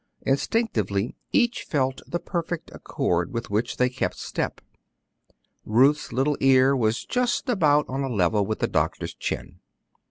Instinctively, 0.23 1.15
each 1.31 1.61
felt 1.61 2.01
the 2.07 2.17
perfect 2.17 2.71
accord 2.73 3.31
with 3.31 3.51
which 3.51 3.77
they 3.77 3.87
kept 3.87 4.17
step. 4.17 4.59
Ruth's 5.63 6.11
little 6.11 6.37
ear 6.39 6.75
was 6.75 7.05
just 7.05 7.47
about 7.47 7.87
on 7.87 8.01
a 8.01 8.09
level 8.09 8.43
with 8.43 8.57
the 8.57 8.67
doctor's 8.67 9.13
chin. 9.13 9.59